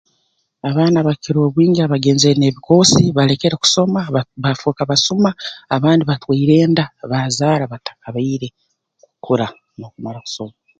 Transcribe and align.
Abaana 0.69 0.95
abakukira 0.99 1.39
obwingi 1.41 1.79
abagenzere 1.81 2.35
n'ebikoosi 2.39 3.03
balekere 3.17 3.55
kusoma 3.63 3.99
baa 4.13 4.27
baafooka 4.43 4.81
basuma 4.91 5.29
abandi 5.75 6.03
batwaire 6.09 6.53
enda 6.65 6.83
baazaara 7.11 7.71
batakabaire 7.73 8.47
kukura 9.03 9.47
n'okumara 9.77 10.19
kusoma 10.25 10.53